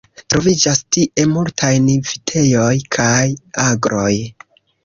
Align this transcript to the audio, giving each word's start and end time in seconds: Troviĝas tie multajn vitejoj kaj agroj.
Troviĝas 0.33 0.79
tie 0.95 1.25
multajn 1.33 1.85
vitejoj 2.09 2.73
kaj 2.97 3.23
agroj. 3.69 4.13